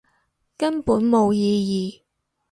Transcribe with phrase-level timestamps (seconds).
[0.57, 2.01] 根本冇意義